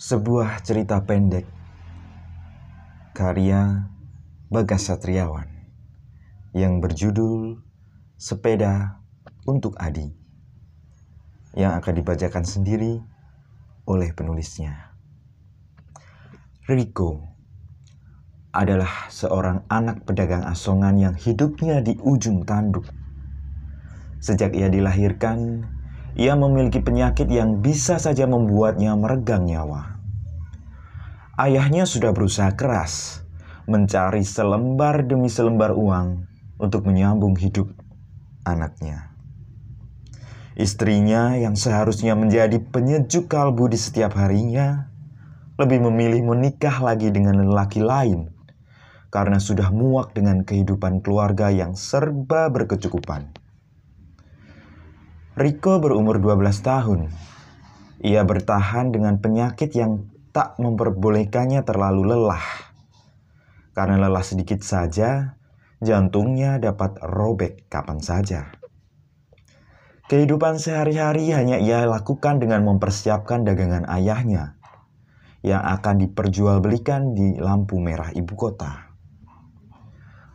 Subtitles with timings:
[0.00, 1.44] Sebuah cerita pendek
[3.12, 3.84] karya
[4.48, 5.44] Bagas Satriawan
[6.56, 7.60] yang berjudul
[8.16, 9.04] Sepeda
[9.44, 10.08] untuk Adi
[11.52, 12.96] yang akan dibacakan sendiri
[13.84, 14.96] oleh penulisnya.
[16.64, 17.36] Rico
[18.56, 22.88] adalah seorang anak pedagang asongan yang hidupnya di ujung tanduk.
[24.16, 25.68] Sejak ia dilahirkan,
[26.18, 30.00] ia memiliki penyakit yang bisa saja membuatnya meregang nyawa.
[31.38, 33.24] Ayahnya sudah berusaha keras
[33.70, 36.26] mencari selembar demi selembar uang
[36.60, 37.70] untuk menyambung hidup
[38.44, 39.14] anaknya.
[40.58, 44.92] Istrinya yang seharusnya menjadi penyejuk kalbu di setiap harinya
[45.56, 48.28] lebih memilih menikah lagi dengan lelaki lain
[49.08, 53.39] karena sudah muak dengan kehidupan keluarga yang serba berkecukupan.
[55.40, 57.08] Riko berumur 12 tahun.
[58.04, 62.44] Ia bertahan dengan penyakit yang tak memperbolehkannya terlalu lelah.
[63.72, 65.40] Karena lelah sedikit saja,
[65.80, 68.52] jantungnya dapat robek kapan saja.
[70.12, 74.60] Kehidupan sehari-hari hanya ia lakukan dengan mempersiapkan dagangan ayahnya
[75.40, 78.92] yang akan diperjualbelikan di lampu merah ibu kota.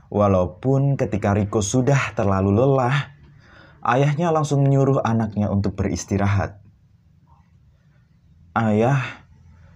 [0.10, 3.15] Walaupun ketika Riko sudah terlalu lelah,
[3.86, 6.58] Ayahnya langsung menyuruh anaknya untuk beristirahat.
[8.58, 8.98] Ayah,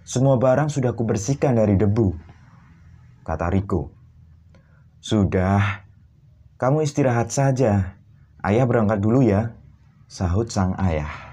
[0.02, 2.18] semua barang sudah kubersihkan dari debu,
[3.22, 3.94] kata Riko.
[4.98, 5.86] Sudah,
[6.58, 7.94] kamu istirahat saja.
[8.42, 9.54] Ayah berangkat dulu ya,
[10.10, 11.30] sahut sang ayah.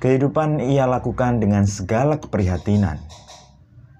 [0.00, 3.04] Kehidupan ia lakukan dengan segala keprihatinan.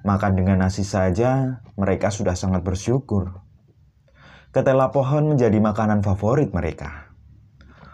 [0.00, 3.44] Makan dengan nasi saja, mereka sudah sangat bersyukur.
[4.48, 7.11] Ketela pohon menjadi makanan favorit mereka.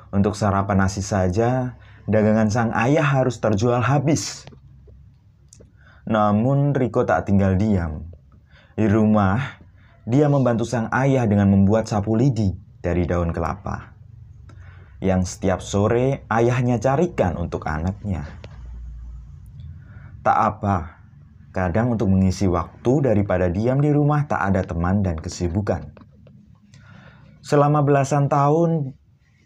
[0.08, 1.76] Untuk sarapan nasi saja,
[2.08, 4.48] dagangan sang ayah harus terjual habis.
[6.08, 8.08] Namun Riko tak tinggal diam.
[8.72, 9.60] Di rumah,
[10.08, 13.92] dia membantu sang ayah dengan membuat sapu lidi dari daun kelapa.
[15.04, 18.24] Yang setiap sore ayahnya carikan untuk anaknya.
[20.24, 21.04] Tak apa,
[21.52, 25.92] kadang untuk mengisi waktu daripada diam di rumah tak ada teman dan kesibukan.
[27.44, 28.96] Selama belasan tahun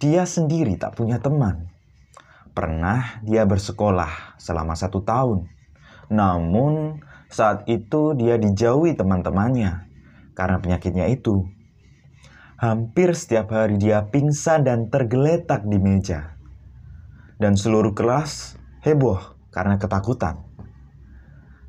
[0.02, 1.70] dia sendiri tak punya teman.
[2.50, 5.46] Pernah dia bersekolah selama satu tahun.
[6.10, 6.98] Namun
[7.30, 9.86] saat itu dia dijauhi teman-temannya
[10.34, 11.46] karena penyakitnya itu.
[12.58, 16.34] Hampir setiap hari dia pingsan dan tergeletak di meja.
[17.38, 19.18] Dan seluruh kelas heboh
[19.54, 20.42] karena ketakutan.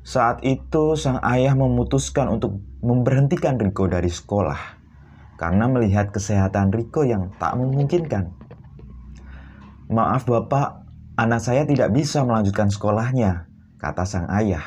[0.04, 4.83] Saat itu sang ayah memutuskan untuk memberhentikan Riko dari sekolah
[5.34, 8.30] karena melihat kesehatan Riko yang tak memungkinkan.
[9.90, 10.86] Maaf Bapak,
[11.18, 14.64] anak saya tidak bisa melanjutkan sekolahnya, kata sang ayah.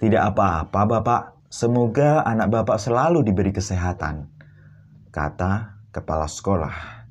[0.00, 4.30] Tidak apa-apa Bapak, semoga anak Bapak selalu diberi kesehatan,
[5.10, 7.04] kata kepala sekolah.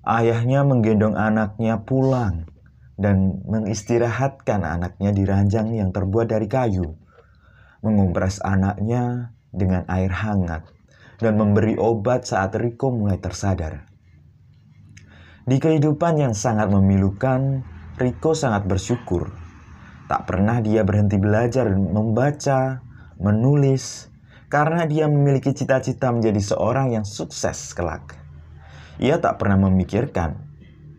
[0.00, 2.48] Ayahnya menggendong anaknya pulang
[2.96, 6.96] dan mengistirahatkan anaknya di ranjang yang terbuat dari kayu.
[7.84, 10.79] Mengompres anaknya dengan air hangat
[11.20, 13.86] dan memberi obat saat Riko mulai tersadar.
[15.44, 17.64] Di kehidupan yang sangat memilukan,
[18.00, 19.32] Riko sangat bersyukur.
[20.08, 22.82] Tak pernah dia berhenti belajar membaca,
[23.20, 24.10] menulis,
[24.50, 28.18] karena dia memiliki cita-cita menjadi seorang yang sukses kelak.
[28.98, 30.50] Ia tak pernah memikirkan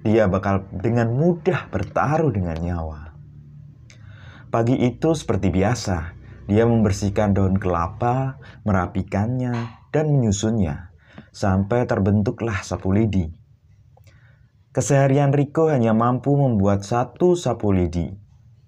[0.01, 3.13] dia bakal dengan mudah bertaruh dengan nyawa.
[4.49, 6.17] Pagi itu seperti biasa,
[6.49, 10.91] dia membersihkan daun kelapa, merapikannya, dan menyusunnya
[11.31, 13.31] sampai terbentuklah sapu lidi.
[14.71, 18.15] Keseharian Riko hanya mampu membuat satu sapu lidi,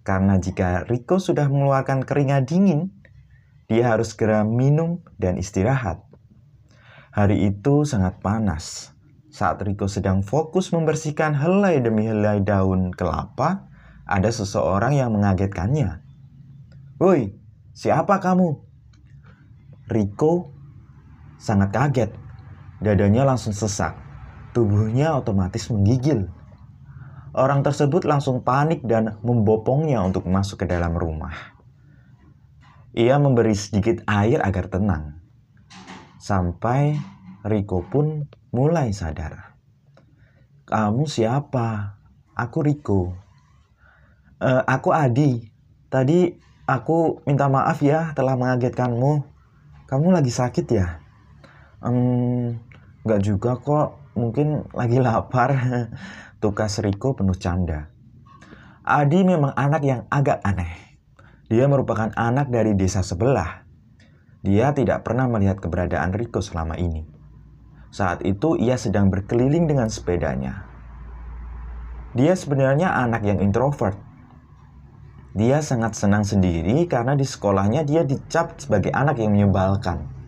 [0.04, 2.92] karena jika Riko sudah mengeluarkan keringat dingin,
[3.72, 6.04] dia harus segera minum dan istirahat.
[7.16, 8.92] Hari itu sangat panas.
[9.32, 13.72] Saat Riko sedang fokus membersihkan helai demi helai daun kelapa,
[14.04, 16.04] ada seseorang yang mengagetkannya.
[17.00, 17.34] Woi,
[17.72, 18.60] siapa kamu?
[19.88, 20.53] Riko
[21.44, 22.12] sangat kaget.
[22.80, 24.00] Dadanya langsung sesak.
[24.56, 26.32] Tubuhnya otomatis menggigil.
[27.36, 31.36] Orang tersebut langsung panik dan membopongnya untuk masuk ke dalam rumah.
[32.96, 35.20] Ia memberi sedikit air agar tenang.
[36.22, 36.96] Sampai
[37.44, 39.58] Riko pun mulai sadar.
[40.64, 42.00] Kamu siapa?
[42.38, 43.18] Aku Riko.
[44.38, 45.50] E, aku Adi.
[45.90, 46.30] Tadi
[46.70, 49.26] aku minta maaf ya telah mengagetkanmu.
[49.90, 51.03] Kamu lagi sakit ya?
[51.84, 52.56] Um,
[53.04, 55.52] nggak juga kok, mungkin lagi lapar.
[56.42, 57.88] Tukas Riko penuh canda.
[58.84, 61.00] Adi memang anak yang agak aneh.
[61.48, 63.64] Dia merupakan anak dari desa sebelah.
[64.44, 67.08] Dia tidak pernah melihat keberadaan Riko selama ini.
[67.96, 70.68] Saat itu ia sedang berkeliling dengan sepedanya.
[72.12, 73.96] Dia sebenarnya anak yang introvert.
[75.34, 80.23] Dia sangat senang sendiri karena di sekolahnya dia dicap sebagai anak yang menyebalkan.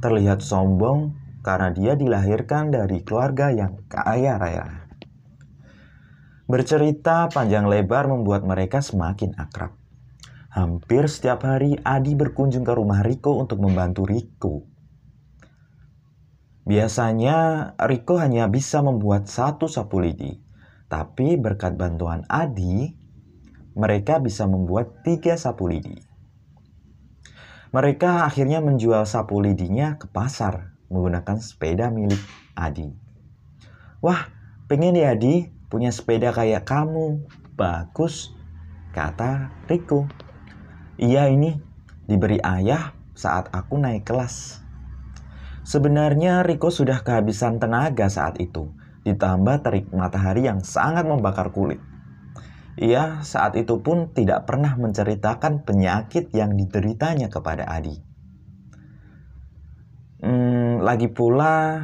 [0.00, 4.86] Terlihat sombong karena dia dilahirkan dari keluarga yang kaya raya.
[6.46, 9.74] Bercerita panjang lebar membuat mereka semakin akrab.
[10.50, 14.64] Hampir setiap hari Adi berkunjung ke rumah Riko untuk membantu Riko.
[16.66, 20.38] Biasanya Riko hanya bisa membuat satu sapu lidi,
[20.90, 22.90] tapi berkat bantuan Adi,
[23.76, 26.15] mereka bisa membuat tiga sapu lidi.
[27.76, 32.24] Mereka akhirnya menjual sapu lidinya ke pasar menggunakan sepeda milik
[32.56, 32.88] Adi.
[34.00, 34.32] Wah,
[34.64, 37.28] pengen ya Adi punya sepeda kayak kamu.
[37.52, 38.32] Bagus,
[38.96, 40.08] kata Riko.
[40.96, 41.60] Iya ini
[42.08, 44.64] diberi ayah saat aku naik kelas.
[45.60, 48.72] Sebenarnya Riko sudah kehabisan tenaga saat itu,
[49.04, 51.84] ditambah terik matahari yang sangat membakar kulit.
[52.76, 57.96] Ia saat itu pun tidak pernah menceritakan penyakit yang dideritanya kepada Adi.
[60.20, 61.80] Hmm, lagi pula,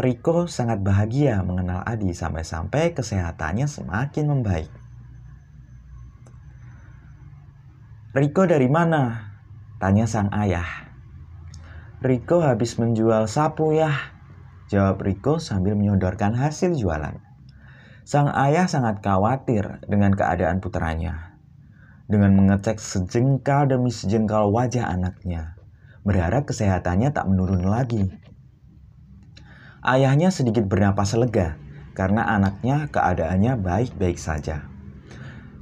[0.00, 4.72] Riko sangat bahagia mengenal Adi sampai-sampai kesehatannya semakin membaik.
[8.16, 9.34] Riko dari mana?
[9.76, 10.88] Tanya sang ayah.
[12.00, 13.92] Riko habis menjual sapu ya.
[14.72, 17.33] Jawab Riko sambil menyodorkan hasil jualan.
[18.04, 21.40] Sang ayah sangat khawatir dengan keadaan putranya.
[22.04, 25.56] Dengan mengecek sejengkal demi sejengkal wajah anaknya.
[26.04, 28.12] Berharap kesehatannya tak menurun lagi.
[29.80, 31.56] Ayahnya sedikit bernapas lega
[31.96, 34.68] karena anaknya keadaannya baik-baik saja.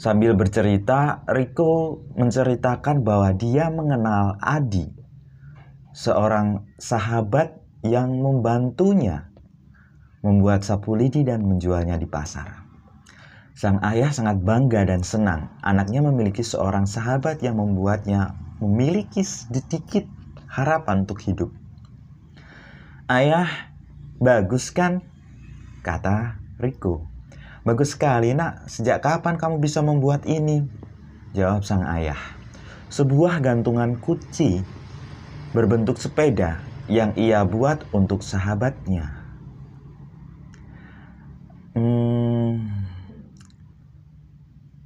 [0.02, 4.90] Sambil bercerita, Riko menceritakan bahwa dia mengenal Adi,
[5.94, 7.54] seorang sahabat
[7.86, 9.31] yang membantunya
[10.22, 12.62] membuat sapu lidi dan menjualnya di pasar.
[13.52, 18.32] Sang ayah sangat bangga dan senang anaknya memiliki seorang sahabat yang membuatnya
[18.62, 20.06] memiliki sedikit
[20.48, 21.50] harapan untuk hidup.
[23.10, 23.50] Ayah,
[24.22, 25.04] bagus kan?
[25.84, 27.04] Kata Riko.
[27.62, 30.66] Bagus sekali nak, sejak kapan kamu bisa membuat ini?
[31.34, 32.18] Jawab sang ayah.
[32.90, 34.62] Sebuah gantungan kunci
[35.54, 36.58] berbentuk sepeda
[36.90, 39.21] yang ia buat untuk sahabatnya.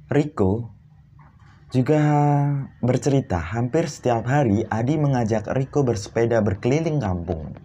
[0.07, 0.71] Riko
[1.67, 1.99] juga
[2.79, 7.59] bercerita hampir setiap hari Adi mengajak Riko bersepeda berkeliling kampung.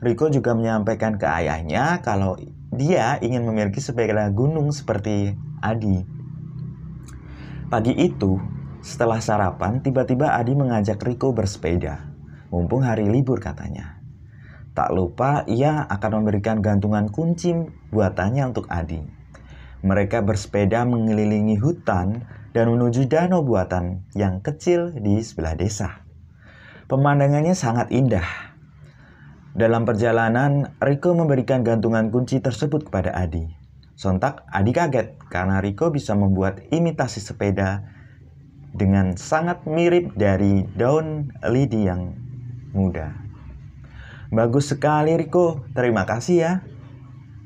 [0.00, 2.40] Riko juga menyampaikan ke ayahnya kalau
[2.72, 6.00] dia ingin memiliki sepeda gunung seperti Adi.
[7.68, 8.40] Pagi itu,
[8.80, 12.08] setelah sarapan, tiba-tiba Adi mengajak Riko bersepeda.
[12.48, 14.00] Mumpung hari libur katanya.
[14.72, 17.52] Tak lupa ia akan memberikan gantungan kunci
[17.92, 19.25] buatannya untuk Adi.
[19.84, 22.24] Mereka bersepeda mengelilingi hutan
[22.56, 26.06] dan menuju danau buatan yang kecil di sebelah desa.
[26.86, 28.46] Pemandangannya sangat indah
[29.56, 33.48] dalam perjalanan, Riko memberikan gantungan kunci tersebut kepada Adi.
[33.96, 37.88] Sontak, Adi kaget karena Riko bisa membuat imitasi sepeda
[38.76, 42.12] dengan sangat mirip dari daun lidi yang
[42.76, 43.16] muda.
[44.28, 46.52] Bagus sekali Riko, terima kasih ya,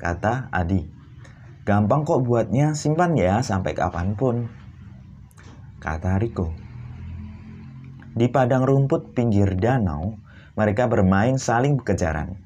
[0.02, 0.99] kata Adi.
[1.68, 4.48] Gampang kok buatnya, simpan ya sampai kapan pun,
[5.80, 6.50] kata Riko.
[8.16, 10.16] Di padang rumput pinggir danau,
[10.56, 12.40] mereka bermain saling kejaran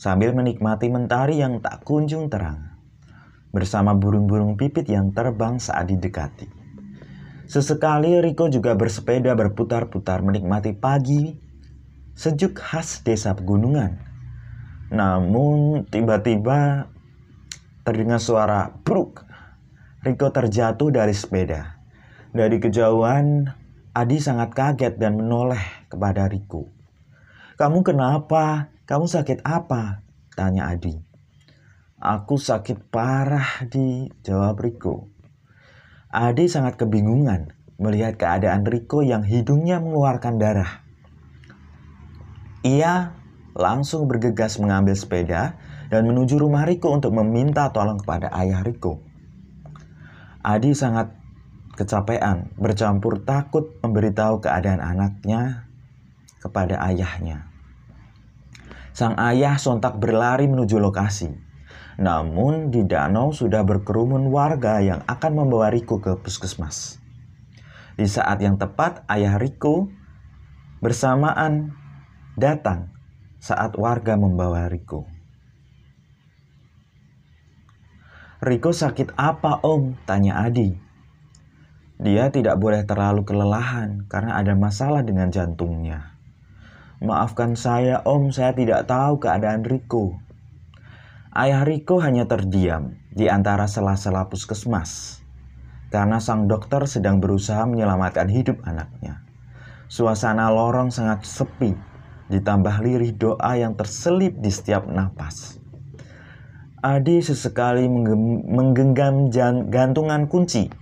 [0.00, 2.72] sambil menikmati mentari yang tak kunjung terang
[3.52, 6.48] bersama burung-burung pipit yang terbang saat didekati.
[7.44, 11.34] Sesekali Riko juga bersepeda berputar-putar menikmati pagi
[12.16, 14.00] sejuk khas desa pegunungan.
[14.88, 16.88] Namun tiba-tiba
[17.90, 19.26] terdengar suara bruk.
[20.06, 21.82] Riko terjatuh dari sepeda.
[22.30, 23.50] Dari kejauhan,
[23.90, 26.70] Adi sangat kaget dan menoleh kepada Riko.
[27.58, 28.70] Kamu kenapa?
[28.86, 30.06] Kamu sakit apa?
[30.38, 30.94] Tanya Adi.
[31.98, 35.10] Aku sakit parah di jawab Riko.
[36.14, 37.50] Adi sangat kebingungan
[37.82, 40.86] melihat keadaan Riko yang hidungnya mengeluarkan darah.
[42.62, 43.18] Ia
[43.58, 45.58] langsung bergegas mengambil sepeda
[45.90, 49.02] dan menuju rumah Riko untuk meminta tolong kepada ayah Riko.
[50.40, 51.12] Adi sangat
[51.74, 55.66] kecapean, bercampur takut memberitahu keadaan anaknya
[56.40, 57.50] kepada ayahnya.
[58.94, 61.34] Sang ayah sontak berlari menuju lokasi.
[62.00, 66.96] Namun di danau sudah berkerumun warga yang akan membawa Riko ke puskesmas.
[68.00, 69.92] Di saat yang tepat, ayah Riko
[70.80, 71.76] bersamaan
[72.40, 72.88] datang
[73.36, 75.19] saat warga membawa Riko.
[78.40, 80.00] Riko sakit apa om?
[80.08, 80.72] Tanya Adi.
[82.00, 86.16] Dia tidak boleh terlalu kelelahan karena ada masalah dengan jantungnya.
[87.04, 90.16] Maafkan saya om, saya tidak tahu keadaan Riko.
[91.36, 95.20] Ayah Riko hanya terdiam di antara sela-sela puskesmas
[95.92, 99.20] karena sang dokter sedang berusaha menyelamatkan hidup anaknya.
[99.92, 101.76] Suasana lorong sangat sepi,
[102.32, 105.59] ditambah lirih doa yang terselip di setiap napas.
[106.80, 109.28] Adi sesekali menggenggam
[109.68, 110.72] gantungan kunci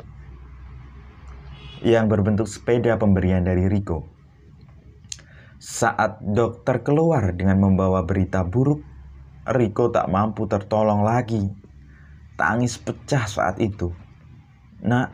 [1.82, 4.06] yang berbentuk sepeda pemberian dari Riko.
[5.58, 8.78] Saat dokter keluar dengan membawa berita buruk,
[9.42, 11.50] Riko tak mampu tertolong lagi.
[12.38, 13.90] Tangis pecah saat itu.
[14.86, 15.10] Nak,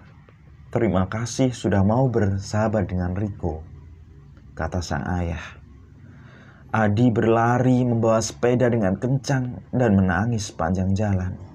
[0.68, 3.64] terima kasih sudah mau bersahabat dengan Riko,
[4.52, 5.63] kata sang ayah.
[6.74, 11.53] Adi berlari membawa sepeda dengan kencang dan menangis sepanjang jalan.